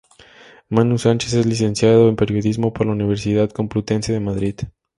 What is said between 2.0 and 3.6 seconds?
en Periodismo por la Universidad